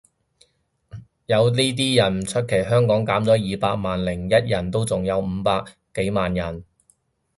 [1.27, 6.63] 有呢啲人唔出奇，香港減咗二百萬零一人都仲有五百幾萬人